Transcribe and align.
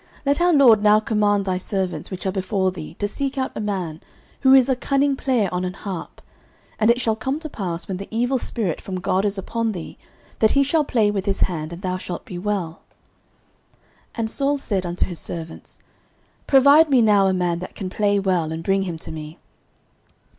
09:016:016 0.01 0.09
Let 0.25 0.41
our 0.41 0.53
lord 0.53 0.81
now 0.81 0.99
command 0.99 1.45
thy 1.45 1.57
servants, 1.59 2.09
which 2.09 2.25
are 2.25 2.31
before 2.31 2.71
thee, 2.71 2.95
to 2.95 3.07
seek 3.07 3.37
out 3.37 3.51
a 3.53 3.59
man, 3.59 4.01
who 4.39 4.55
is 4.55 4.67
a 4.67 4.75
cunning 4.75 5.15
player 5.15 5.47
on 5.51 5.63
an 5.63 5.75
harp: 5.75 6.23
and 6.79 6.89
it 6.89 6.99
shall 6.99 7.15
come 7.15 7.39
to 7.39 7.47
pass, 7.47 7.87
when 7.87 7.97
the 7.97 8.07
evil 8.09 8.39
spirit 8.39 8.81
from 8.81 8.95
God 8.99 9.25
is 9.25 9.37
upon 9.37 9.73
thee, 9.73 9.99
that 10.39 10.53
he 10.53 10.63
shall 10.63 10.83
play 10.83 11.11
with 11.11 11.27
his 11.27 11.41
hand, 11.41 11.71
and 11.71 11.83
thou 11.83 11.97
shalt 11.97 12.25
be 12.25 12.39
well. 12.39 12.81
09:016:017 14.15 14.15
And 14.15 14.31
Saul 14.31 14.57
said 14.57 14.85
unto 14.87 15.05
his 15.05 15.19
servants, 15.19 15.77
Provide 16.47 16.89
me 16.89 17.03
now 17.03 17.27
a 17.27 17.31
man 17.33 17.59
that 17.59 17.75
can 17.75 17.91
play 17.91 18.17
well, 18.19 18.51
and 18.51 18.63
bring 18.63 18.81
him 18.81 18.97
to 18.97 19.11
me. 19.11 19.37